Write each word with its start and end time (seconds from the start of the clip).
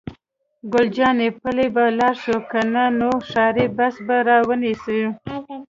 ګل 0.73 0.87
جانې: 0.95 1.27
پلي 1.41 1.67
به 1.73 1.81
ولاړ 1.87 2.13
شو، 2.23 2.37
که 2.49 2.59
نه 2.73 2.83
نو 2.99 3.09
ښاري 3.29 3.65
بس 3.77 3.95
به 4.05 4.17
را 4.27 4.37
ونیسو. 4.47 5.01